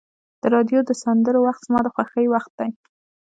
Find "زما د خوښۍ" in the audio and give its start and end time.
1.67-2.25